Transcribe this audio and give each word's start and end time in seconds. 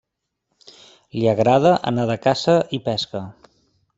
Li 1.17 1.27
agrada 1.33 1.75
anar 1.91 2.07
de 2.13 2.17
caça 2.25 2.57
i 2.79 2.83
pesca. 2.89 3.25